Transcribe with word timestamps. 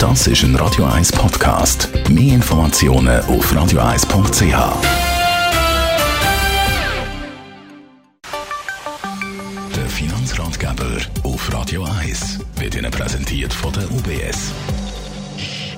Das 0.00 0.26
ist 0.26 0.42
ein 0.44 0.56
Radio 0.56 0.86
1 0.86 1.12
Podcast. 1.12 1.90
Mehr 2.08 2.36
Informationen 2.36 3.20
auf 3.20 3.52
radio1.ch. 3.52 4.42
Der 9.76 9.86
Finanzratgeber 9.90 11.02
auf 11.22 11.52
Radio 11.52 11.84
1 11.84 12.38
wird 12.56 12.76
Ihnen 12.76 12.90
präsentiert 12.90 13.52
von 13.52 13.74
der 13.74 13.90
UBS. 13.90 14.52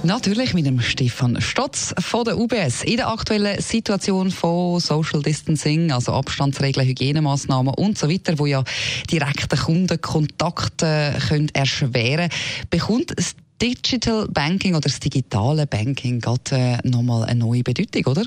Natürlich 0.05 0.55
mit 0.55 0.67
dem 0.67 0.81
Stefan 0.81 1.41
Stotz 1.41 1.93
von 1.99 2.25
der 2.25 2.39
UBS. 2.39 2.85
In 2.85 2.99
der 2.99 3.09
aktuellen 3.09 3.61
Situation 3.61 4.31
von 4.31 4.79
Social 4.79 5.23
Distancing, 5.23 5.91
also 5.91 6.13
Abstandsregeln, 6.13 6.87
Hygienemaßnahmen 6.87 7.75
und 7.75 7.99
so 7.99 8.09
weiter, 8.09 8.39
wo 8.39 8.47
ja 8.47 8.63
direkte 9.11 9.57
Kundenkontakte 9.57 11.15
können 11.29 11.51
erschweren, 11.55 12.31
bekommt 12.71 13.17
das 13.17 13.35
Digital 13.63 14.27
Banking 14.27 14.73
oder 14.75 14.89
das 14.89 14.99
digitale 14.99 15.69
Banking 15.69 16.19
gerade 16.19 16.51
äh, 16.51 16.79
nochmal 16.83 17.23
eine 17.27 17.39
neue 17.39 17.63
Bedeutung, 17.63 18.07
oder? 18.07 18.25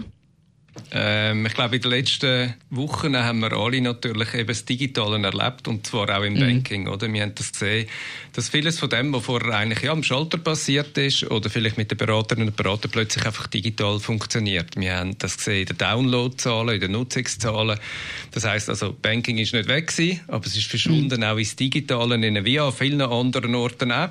Ähm, 0.91 1.45
ich 1.45 1.53
glaube, 1.53 1.77
in 1.77 1.81
den 1.81 1.91
letzten 1.91 2.53
Wochen 2.69 3.15
haben 3.15 3.39
wir 3.39 3.53
alle 3.53 3.81
natürlich 3.81 4.33
eben 4.33 4.47
das 4.47 4.65
Digitale 4.65 5.21
erlebt 5.21 5.67
und 5.67 5.87
zwar 5.87 6.09
auch 6.17 6.23
im 6.23 6.33
mhm. 6.33 6.39
Banking, 6.39 6.87
oder? 6.87 7.11
Wir 7.11 7.21
haben 7.21 7.35
das 7.35 7.51
gesehen, 7.51 7.87
dass 8.33 8.49
vieles 8.49 8.79
von 8.79 8.89
dem, 8.89 9.13
was 9.13 9.23
vorher 9.23 9.53
eigentlich 9.53 9.83
ja 9.83 9.91
am 9.91 10.03
Schalter 10.03 10.37
passiert 10.37 10.97
ist 10.97 11.29
oder 11.31 11.49
vielleicht 11.49 11.77
mit 11.77 11.91
den 11.91 11.97
Beraterinnen 11.97 12.49
und 12.49 12.55
Beratern 12.55 12.91
plötzlich 12.91 13.25
einfach 13.25 13.47
digital 13.47 13.99
funktioniert. 13.99 14.75
Wir 14.75 14.97
haben 14.97 15.17
das 15.17 15.37
gesehen 15.37 15.61
in 15.61 15.65
den 15.67 15.77
Downloadzahlen, 15.77 16.75
in 16.75 16.81
den 16.81 16.91
Nutzungszahlen. 16.91 17.79
Das 18.31 18.45
heißt 18.45 18.69
also, 18.69 18.93
Banking 18.93 19.37
ist 19.37 19.53
nicht 19.53 19.69
weg 19.69 19.87
gewesen, 19.87 20.21
aber 20.27 20.45
es 20.45 20.55
ist 20.55 20.67
verschwunden 20.67 21.21
mhm. 21.21 21.25
auch 21.25 21.37
ins 21.37 21.55
Digitale, 21.55 22.45
wie 22.45 22.59
an 22.59 22.73
vielen 22.73 23.01
anderen 23.01 23.55
Orten 23.55 23.91
auch. 23.91 24.09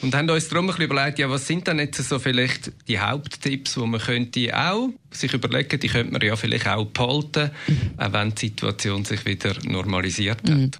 Und 0.00 0.14
haben 0.14 0.30
uns 0.30 0.48
darum 0.48 0.66
ein 0.66 0.68
bisschen 0.68 0.90
überlegt, 0.90 1.18
ja, 1.18 1.28
was 1.28 1.46
sind 1.46 1.66
denn 1.66 1.78
jetzt 1.78 2.02
so 2.08 2.18
vielleicht 2.18 2.72
die 2.88 2.98
Haupttipps, 2.98 3.76
wo 3.76 3.86
man 3.86 4.00
könnte 4.00 4.56
auch 4.56 4.90
sich 5.10 5.32
überlegen, 5.32 5.80
die 5.80 5.88
könnte 5.88 6.12
man 6.12 6.20
ja 6.22 6.36
vielleicht 6.36 6.66
auch 6.66 6.86
behalten, 6.86 7.50
mhm. 7.66 7.90
auch 7.96 8.12
wenn 8.12 8.34
die 8.34 8.48
Situation 8.48 9.04
sich 9.04 9.24
wieder 9.24 9.54
normalisiert 9.64 10.42
hat. 10.42 10.48
Mhm. 10.48 10.70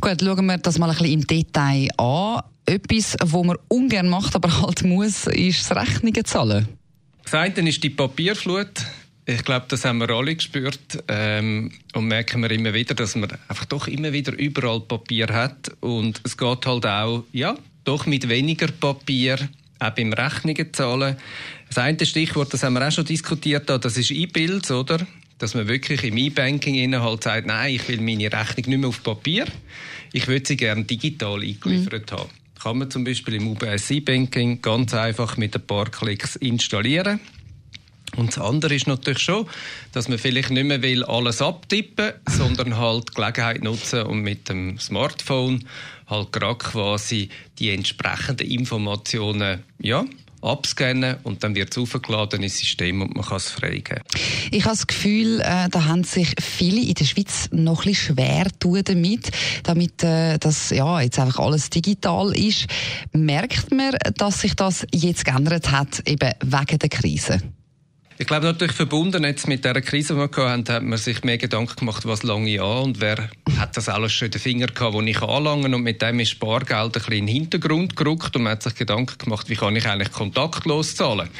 Gut, 0.00 0.20
schauen 0.22 0.46
wir 0.46 0.58
das 0.58 0.78
mal 0.78 0.90
ein 0.90 0.96
bisschen 0.96 1.12
im 1.12 1.26
Detail 1.26 1.88
an. 1.96 2.42
Etwas, 2.66 3.16
was 3.20 3.44
man 3.44 3.56
ungern 3.68 4.08
macht, 4.08 4.36
aber 4.36 4.62
halt 4.62 4.84
muss, 4.84 5.26
ist 5.26 5.70
das 5.70 5.76
Rechnungen 5.76 6.24
zahlen. 6.24 6.68
Das 7.24 7.34
eine 7.34 7.68
ist 7.68 7.82
die 7.82 7.90
Papierflut. 7.90 8.84
Ich 9.26 9.44
glaube, 9.44 9.66
das 9.68 9.84
haben 9.84 9.98
wir 9.98 10.10
alle 10.10 10.34
gespürt 10.34 11.04
ähm, 11.08 11.70
und 11.94 12.06
merken 12.06 12.42
wir 12.42 12.50
immer 12.50 12.74
wieder, 12.74 12.94
dass 12.94 13.14
man 13.14 13.30
einfach 13.48 13.66
doch 13.66 13.86
immer 13.86 14.12
wieder 14.12 14.32
überall 14.32 14.80
Papier 14.80 15.28
hat 15.28 15.70
und 15.80 16.20
es 16.24 16.36
geht 16.36 16.66
halt 16.66 16.86
auch, 16.86 17.24
ja, 17.32 17.54
doch 17.84 18.06
mit 18.06 18.28
weniger 18.28 18.68
Papier 18.68 19.38
auch 19.78 19.90
beim 19.90 20.12
Rechnungen 20.12 20.72
zahlen. 20.72 21.16
Das 21.70 21.78
eine 21.78 22.04
Stichwort, 22.04 22.52
das 22.52 22.64
haben 22.64 22.72
wir 22.72 22.86
auch 22.86 22.90
schon 22.90 23.04
diskutiert, 23.04 23.70
das 23.70 23.96
ist 23.96 24.10
E-Bills, 24.10 24.72
oder? 24.72 25.06
Dass 25.38 25.54
man 25.54 25.68
wirklich 25.68 26.02
im 26.02 26.16
E-Banking 26.16 26.92
halt 27.00 27.22
sagt, 27.22 27.46
nein, 27.46 27.76
ich 27.76 27.88
will 27.88 28.00
meine 28.00 28.24
Rechnung 28.24 28.66
nicht 28.66 28.78
mehr 28.80 28.88
auf 28.88 29.02
Papier, 29.04 29.46
ich 30.12 30.26
würde 30.26 30.44
sie 30.48 30.56
gerne 30.56 30.82
digital 30.82 31.40
eingeliefert 31.40 32.10
mhm. 32.10 32.16
haben. 32.16 32.30
Kann 32.60 32.78
man 32.78 32.90
zum 32.90 33.04
Beispiel 33.04 33.34
im 33.34 33.46
UBS 33.46 33.88
E-Banking 33.92 34.60
ganz 34.60 34.94
einfach 34.94 35.36
mit 35.36 35.54
ein 35.54 35.64
paar 35.64 35.88
Klicks 35.88 36.34
installieren. 36.34 37.20
Und 38.16 38.30
das 38.30 38.38
andere 38.44 38.74
ist 38.74 38.88
natürlich 38.88 39.20
schon, 39.20 39.46
dass 39.92 40.08
man 40.08 40.18
vielleicht 40.18 40.50
nicht 40.50 40.64
mehr 40.64 40.82
will 40.82 41.04
alles 41.04 41.40
abtippen, 41.40 42.14
sondern 42.28 42.76
halt 42.76 43.10
die 43.10 43.14
Gelegenheit 43.14 43.62
nutzen 43.62 44.02
und 44.02 44.22
mit 44.22 44.48
dem 44.48 44.76
Smartphone 44.80 45.64
halt 46.08 46.32
gerade 46.32 46.58
quasi 46.58 47.28
die 47.60 47.70
entsprechenden 47.70 48.50
Informationen 48.50 49.62
ja, 49.78 50.04
abscannen 50.42 51.16
und 51.22 51.44
dann 51.44 51.54
wird 51.54 51.72
es 51.72 51.78
aufgeladen 51.78 52.42
ins 52.42 52.58
System 52.58 53.02
und 53.02 53.14
man 53.14 53.24
kann 53.24 53.36
es 53.36 53.50
freigeben. 53.50 54.02
Ich 54.50 54.64
habe 54.64 54.74
das 54.74 54.86
Gefühl, 54.86 55.40
äh, 55.40 55.68
da 55.68 55.84
haben 55.84 56.04
sich 56.04 56.34
viele 56.40 56.80
in 56.80 56.94
der 56.94 57.04
Schweiz 57.04 57.48
noch 57.52 57.84
ein 57.84 57.90
bisschen 57.90 58.16
schwer 58.16 58.46
tun 58.58 58.82
damit, 58.84 59.30
damit 59.62 60.02
äh, 60.02 60.38
das 60.38 60.70
ja 60.70 61.00
jetzt 61.00 61.18
einfach 61.18 61.38
alles 61.38 61.70
digital 61.70 62.36
ist. 62.36 62.66
Merkt 63.12 63.70
man, 63.72 63.94
dass 64.16 64.40
sich 64.40 64.54
das 64.54 64.86
jetzt 64.92 65.24
geändert 65.24 65.70
hat, 65.70 66.06
eben 66.08 66.32
wegen 66.42 66.78
der 66.78 66.88
Krise? 66.88 67.40
Ich 68.20 68.26
glaube 68.26 68.44
natürlich 68.44 68.74
verbunden 68.74 69.24
jetzt 69.24 69.48
mit 69.48 69.64
der 69.64 69.80
Krise, 69.80 70.12
die 70.12 70.20
wir 70.20 70.50
hatten, 70.50 70.70
hat 70.70 70.82
man 70.82 70.98
sich 70.98 71.24
mehr 71.24 71.38
Gedanken 71.38 71.76
gemacht, 71.76 72.04
was 72.04 72.22
lange 72.22 72.50
ich 72.50 72.60
an 72.60 72.82
und 72.82 73.00
wer 73.00 73.30
hat 73.56 73.78
das 73.78 73.88
alles 73.88 74.12
schon 74.12 74.26
in 74.26 74.32
den 74.32 74.40
Finger 74.42 74.66
gehabt, 74.66 74.92
wo 74.92 75.00
ich 75.00 75.22
anlangen 75.22 75.72
und 75.72 75.82
mit 75.82 76.02
dem 76.02 76.20
ist 76.20 76.28
Spargeld 76.28 76.84
ein 76.84 76.92
bisschen 76.92 77.12
in 77.14 77.26
den 77.26 77.34
Hintergrund 77.34 77.96
gerückt 77.96 78.36
und 78.36 78.42
man 78.42 78.52
hat 78.52 78.62
sich 78.62 78.74
Gedanken 78.74 79.16
gemacht, 79.16 79.48
wie 79.48 79.54
kann 79.56 79.74
ich 79.74 79.86
eigentlich 79.86 80.12
kontaktlos 80.12 80.96
zahlen. 80.96 81.30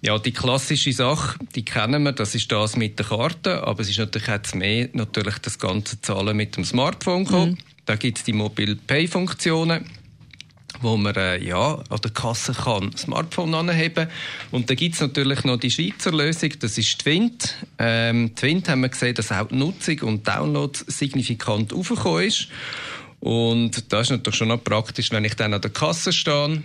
Ja, 0.00 0.18
die 0.18 0.32
klassische 0.32 0.92
Sache, 0.92 1.38
die 1.54 1.64
kennen 1.64 2.02
wir, 2.02 2.10
das 2.10 2.34
ist 2.34 2.50
das 2.50 2.74
mit 2.74 2.98
der 2.98 3.06
Karte, 3.06 3.64
aber 3.64 3.82
es 3.82 3.88
ist 3.88 4.00
natürlich 4.00 4.26
jetzt 4.26 4.56
mehr 4.56 4.88
natürlich 4.94 5.38
das 5.38 5.60
ganze 5.60 6.00
Zahlen 6.00 6.36
mit 6.36 6.56
dem 6.56 6.64
Smartphone 6.64 7.26
gekommen. 7.26 7.52
Mhm. 7.52 7.58
Da 7.86 7.94
gibt 7.94 8.18
es 8.18 8.24
die 8.24 8.32
Mobile 8.32 8.74
Pay 8.74 9.06
Funktionen 9.06 9.84
wo 10.82 10.96
man 10.96 11.14
äh, 11.14 11.38
ja, 11.38 11.74
an 11.74 12.00
der 12.02 12.10
Kasse 12.10 12.52
kann 12.52 12.96
Smartphone 12.96 13.54
anheben 13.54 14.08
Und 14.50 14.68
dann 14.68 14.76
gibt 14.76 14.94
es 14.94 15.00
natürlich 15.00 15.44
noch 15.44 15.58
die 15.58 15.70
Schweizer 15.70 16.12
Lösung, 16.12 16.50
das 16.58 16.78
ist 16.78 16.98
Twint. 16.98 17.56
Ähm, 17.78 18.34
Twint 18.34 18.68
haben 18.68 18.82
wir 18.82 18.88
gesehen, 18.88 19.14
dass 19.14 19.32
auch 19.32 19.48
die 19.48 19.56
Nutzung 19.56 20.00
und 20.00 20.26
Download 20.26 20.78
signifikant 20.86 21.72
aufgekommen 21.72 22.24
ist. 22.24 22.48
Und 23.20 23.92
das 23.92 24.08
ist 24.08 24.10
natürlich 24.10 24.36
schon 24.36 24.48
noch 24.48 24.62
praktisch, 24.62 25.12
wenn 25.12 25.24
ich 25.24 25.34
dann 25.34 25.54
an 25.54 25.60
der 25.60 25.70
Kasse 25.70 26.12
stehe, 26.12 26.62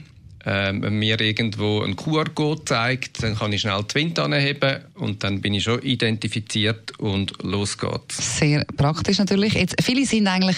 ähm, 0.49 0.81
wenn 0.81 0.97
mir 0.97 1.19
irgendwo 1.19 1.81
ein 1.81 1.97
QR-Code 1.97 2.63
zeigt, 2.63 3.21
dann 3.21 3.35
kann 3.35 3.51
ich 3.51 3.59
schnell 3.61 3.83
Twint 3.83 4.17
anheben 4.17 4.77
und 4.93 5.21
dann 5.25 5.41
bin 5.41 5.53
ich 5.53 5.63
schon 5.63 5.81
identifiziert 5.81 6.97
und 6.99 7.33
los 7.43 7.77
geht's. 7.77 8.39
Sehr 8.39 8.63
praktisch 8.77 9.17
natürlich. 9.17 9.55
Jetzt, 9.55 9.75
viele 9.83 10.05
sind 10.05 10.25
eigentlich 10.27 10.55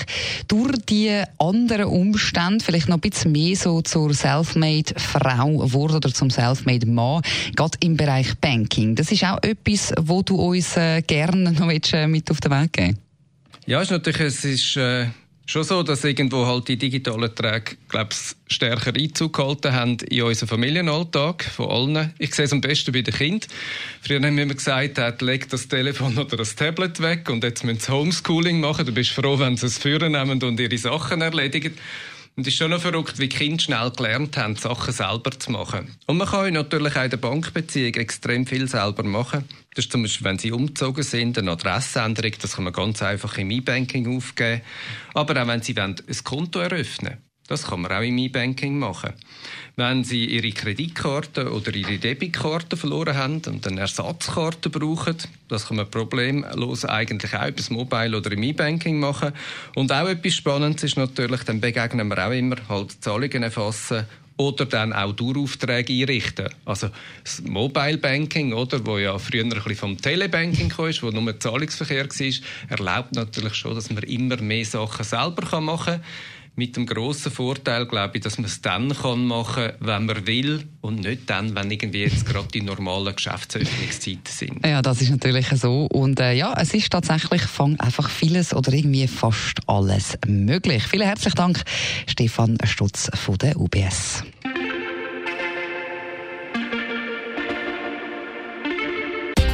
durch 0.48 0.78
die 0.88 1.24
anderen 1.40 1.86
Umstände 1.86 2.64
vielleicht 2.64 2.88
noch 2.88 2.98
ein 2.98 3.02
bisschen 3.02 3.32
mehr 3.32 3.56
so 3.56 3.82
zur 3.82 4.14
Selfmade 4.14 4.94
Frau 4.96 5.58
geworden 5.58 5.96
oder 5.96 6.14
zum 6.14 6.30
Selfmade 6.30 6.86
Mann, 6.86 7.24
gerade 7.56 7.80
im 7.82 7.98
Bereich 7.98 8.38
Banking. 8.40 8.94
Das 8.94 9.12
ist 9.12 9.24
auch 9.24 9.42
etwas, 9.42 9.92
wo 10.00 10.22
du 10.22 10.36
uns 10.36 10.78
äh, 10.78 11.02
gerne 11.02 11.52
noch 11.52 11.72
äh, 11.72 12.06
mit 12.06 12.30
auf 12.30 12.40
den 12.42 12.52
Weg 12.52 12.74
geben 12.74 13.00
Ja, 13.66 13.82
ist 13.82 13.90
natürlich, 13.90 14.22
es 14.22 14.46
ist 14.46 14.78
äh, 14.78 15.08
schon 15.50 15.64
so, 15.64 15.82
dass 15.82 16.04
irgendwo 16.04 16.46
halt 16.46 16.68
die 16.68 16.78
digitalen 16.78 17.34
Träge, 17.34 17.76
glaube 17.88 18.10
stärker 18.48 18.94
Einzug 18.96 19.36
gehalten 19.36 19.74
haben 19.74 19.98
in 20.10 20.22
unseren 20.22 20.48
Familienalltag 20.48 21.44
von 21.44 21.70
allen. 21.70 22.14
Ich 22.20 22.36
sehe 22.36 22.46
es 22.46 22.54
am 22.54 22.62
besten 22.62 22.92
bei 22.92 23.02
den 23.02 23.14
Kindern. 23.14 23.50
Früher 24.02 24.22
haben 24.22 24.36
wir 24.36 24.44
immer 24.44 24.54
gesagt, 24.54 25.22
leg 25.22 25.50
das 25.50 25.68
Telefon 25.68 26.18
oder 26.20 26.38
das 26.38 26.56
Tablet 26.56 27.02
weg 27.02 27.30
und 27.30 27.44
jetzt 27.44 27.64
müssen 27.64 27.80
sie 27.80 27.92
Homeschooling 27.92 28.60
machen. 28.60 28.86
Du 28.86 28.92
bist 28.92 29.10
froh, 29.10 29.40
wenn 29.40 29.58
sie 29.58 29.66
es 29.66 29.80
führen 29.80 30.12
nehmen 30.12 30.42
und 30.44 30.60
ihre 30.60 30.78
Sachen 30.78 31.22
erledigen. 31.22 31.74
Und 32.40 32.48
es 32.48 32.54
ist 32.54 32.60
schon 32.60 32.72
noch 32.72 32.80
verrückt, 32.80 33.20
wie 33.20 33.28
Kinder 33.28 33.62
schnell 33.62 33.92
gelernt 33.92 34.38
haben, 34.38 34.56
Sachen 34.56 34.94
selber 34.94 35.32
zu 35.32 35.52
machen. 35.52 35.94
Und 36.08 36.16
man 36.16 36.26
kann 36.26 36.54
natürlich 36.54 36.96
auch 36.96 37.04
in 37.04 37.10
der 37.10 37.18
Bankbeziehung 37.18 37.94
extrem 37.96 38.48
viel 38.48 38.66
selber 38.66 39.04
machen. 39.04 39.44
Das 39.76 39.84
ist 39.84 39.92
zum 39.92 40.04
Beispiel, 40.04 40.24
wenn 40.24 40.40
sie 40.40 40.54
umgezogen 40.54 41.04
sind, 41.04 41.38
eine 41.38 41.52
Adressänderung, 41.52 42.32
das 42.42 42.56
kann 42.56 42.64
man 42.64 42.72
ganz 42.72 43.02
einfach 43.02 43.38
im 43.38 43.52
E-Banking 43.52 44.16
aufgeben. 44.16 44.62
Aber 45.14 45.44
auch 45.44 45.48
wenn 45.48 45.62
sie 45.62 45.76
ein 45.78 45.98
Konto 46.24 46.60
eröffnen 46.60 47.18
wollen. 47.18 47.29
Das 47.50 47.64
kann 47.64 47.82
man 47.82 47.92
auch 47.92 48.02
im 48.02 48.16
E-Banking 48.20 48.78
machen. 48.78 49.14
Wenn 49.76 50.04
Sie 50.04 50.26
Ihre 50.26 50.52
Kreditkarte 50.52 51.52
oder 51.52 51.74
Ihre 51.74 51.98
Debitkarte 51.98 52.78
verloren 52.78 53.18
haben 53.18 53.42
und 53.48 53.66
eine 53.66 53.82
Ersatzkarte 53.82 54.70
brauchen, 54.70 55.18
das 55.48 55.68
kann 55.68 55.78
man 55.78 55.90
problemlos 55.90 56.86
eigentlich 56.86 57.34
auch 57.34 57.48
über 57.48 57.58
das 57.58 57.72
Mobile 57.72 58.16
oder 58.16 58.32
im 58.34 58.44
E-Banking 58.44 59.00
machen. 59.00 59.34
Und 59.74 59.92
auch 59.92 60.08
etwas 60.08 60.36
Spannendes 60.36 60.84
ist 60.84 60.98
natürlich, 60.98 61.42
dann 61.42 61.60
begegnen 61.60 62.08
wir 62.08 62.28
auch 62.28 62.32
immer 62.32 62.58
halt 62.70 63.04
Zahlungen 63.04 63.42
erfassen 63.42 64.06
oder 64.38 64.68
dann 64.68 64.94
auch 64.94 65.14
Durchaufträge 65.14 65.92
einrichten. 65.92 66.50
Also 66.66 66.92
das 67.24 67.42
Mobile 67.42 67.98
Banking, 67.98 68.54
oder, 68.54 68.86
wo 68.86 69.00
ja 69.00 69.18
früher 69.18 69.44
ein 69.44 69.50
bisschen 69.50 69.76
vom 69.76 69.98
Telebanking 69.98 70.70
kam, 70.70 70.94
wo 71.02 71.10
nur 71.10 71.40
Zahlungsverkehr 71.40 72.06
war, 72.06 72.70
erlaubt 72.70 73.14
natürlich 73.16 73.56
schon, 73.56 73.74
dass 73.74 73.90
man 73.90 74.04
immer 74.04 74.38
mehr 74.38 74.66
Sachen 74.66 75.04
selber 75.04 75.60
machen 75.62 75.96
kann 75.96 76.04
mit 76.56 76.76
dem 76.76 76.86
grossen 76.86 77.32
Vorteil, 77.32 77.86
glaube 77.86 78.18
ich, 78.18 78.24
dass 78.24 78.38
man 78.38 78.46
es 78.46 78.62
dann 78.62 78.94
kann 78.96 79.26
machen 79.26 79.72
wenn 79.80 80.06
man 80.06 80.28
will 80.28 80.64
und 80.82 81.02
nicht 81.02 81.30
dann, 81.30 81.56
wenn 81.56 81.72
irgendwie 81.72 82.04
jetzt 82.04 82.26
gerade 82.26 82.48
die 82.48 82.62
normalen 82.62 83.16
Geschäftsöffnungszeiten 83.16 84.22
sind. 84.26 84.66
Ja, 84.66 84.82
das 84.82 85.02
ist 85.02 85.10
natürlich 85.10 85.48
so. 85.50 85.86
Und 85.86 86.20
äh, 86.20 86.34
ja, 86.34 86.54
es 86.58 86.74
ist 86.74 86.92
tatsächlich 86.92 87.42
fang 87.44 87.80
einfach 87.80 88.10
vieles 88.10 88.54
oder 88.54 88.74
irgendwie 88.74 89.08
fast 89.08 89.60
alles 89.68 90.18
möglich. 90.28 90.84
Vielen 90.84 91.08
herzlichen 91.08 91.38
Dank, 91.38 91.64
Stefan 92.08 92.58
Stutz 92.66 93.10
von 93.14 93.38
der 93.38 93.60
UBS. 93.60 94.24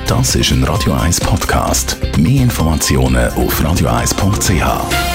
Das 0.07 0.35
ist 0.35 0.51
ein 0.51 0.63
Radio 0.63 0.93
1 0.93 1.19
Podcast. 1.21 1.97
Mehr 2.17 2.43
Informationen 2.43 3.27
auf 3.33 3.59
radio1.ch. 3.59 5.14